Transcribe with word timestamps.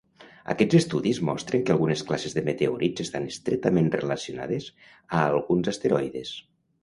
Aquests 0.51 0.75
estudis 0.77 1.19
mostren 1.27 1.65
que 1.65 1.73
algunes 1.73 2.01
classes 2.07 2.33
de 2.37 2.43
meteorits 2.47 3.05
estan 3.05 3.29
estretament 3.33 3.91
relacionades 3.97 4.67
a 5.19 5.23
alguns 5.35 5.71
asteroides. 5.75 6.35